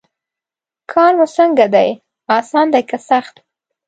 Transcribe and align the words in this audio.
کار 0.91 1.13
مو 1.17 1.25
څنګه 1.37 1.65
دی 1.73 1.89
اسان 2.37 2.67
دی 2.73 2.81
که 2.89 2.97
سخت. 3.09 3.35